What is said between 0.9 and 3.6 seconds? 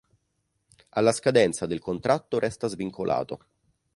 Alla scadenza del contratto resta svincolato.